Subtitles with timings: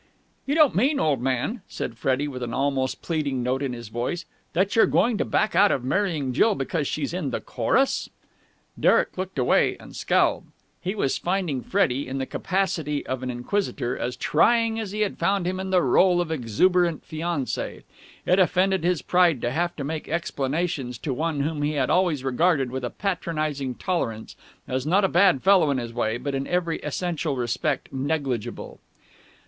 [0.47, 4.25] "You don't mean, old man," said Freddie with an almost pleading note in his voice,
[4.53, 8.09] "that you're going to back out of marrying Jill because she's in the chorus?"
[8.79, 10.45] Derek looked away, and scowled.
[10.81, 15.45] He was finding Freddie, in the capacity of inquisitor, as trying as he had found
[15.45, 17.83] him in the rôle of exuberant fiancé.
[18.25, 22.23] It offended his pride to have to make explanations to one whom he had always
[22.23, 24.35] regarded with a patronizing tolerance
[24.67, 28.79] as not a bad fellow in his way but in every essential respect negligible.